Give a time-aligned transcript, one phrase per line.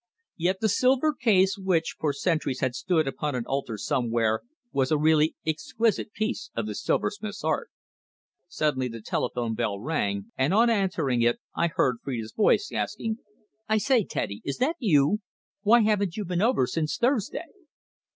[0.37, 4.97] Yet the silver case which, for centuries, had stood upon an altar somewhere, was a
[4.97, 7.69] really exquisite piece of the silversmith's art.
[8.47, 13.17] Suddenly the telephone bell rang, and on answering it I heard Phrida's voice asking
[13.69, 15.19] "I say, Teddy, is that you?
[15.61, 17.45] Why haven't you been over since Thursday?"